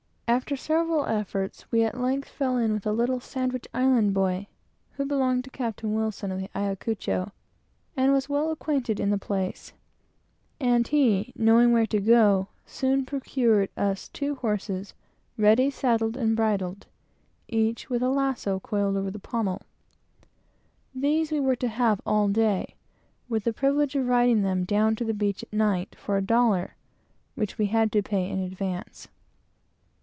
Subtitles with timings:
[0.27, 4.47] After several efforts, we at length fell in with a little Sandwich Island boy,
[4.93, 7.31] who belonged to Captain Wilson of the Ayacucho,
[7.97, 9.73] and was well acquainted in the place;
[10.57, 14.93] and he, knowing where to go, soon procured us two horses,
[15.37, 16.87] ready saddled and bridled,
[17.49, 19.61] each with a lasso coiled over the pommel.
[20.95, 22.75] These we were to have all day,
[23.27, 26.75] with the privilege of riding them down to the beach at night, for a dollar,
[27.35, 29.09] which we had to pay in advance.